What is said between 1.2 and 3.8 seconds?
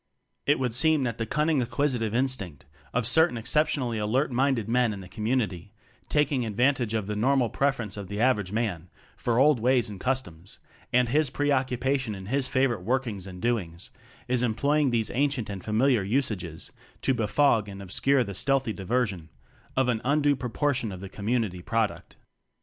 cunning acquisitive instinct of certain excep